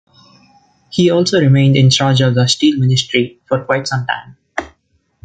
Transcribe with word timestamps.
He 0.89 1.11
also 1.11 1.39
remained 1.39 1.75
in 1.77 1.91
charge 1.91 2.21
of 2.21 2.33
the 2.33 2.47
Steel 2.47 2.79
Ministry 2.79 3.39
for 3.45 3.63
quite 3.63 3.87
some 3.87 4.07
time. 4.07 4.35